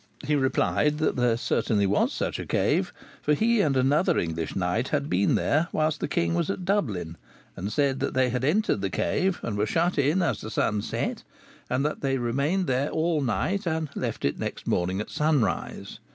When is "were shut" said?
9.55-9.99